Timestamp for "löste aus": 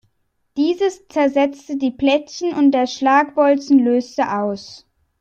3.77-4.87